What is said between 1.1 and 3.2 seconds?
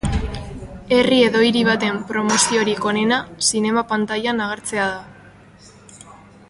edo hiri baten promoziorik onena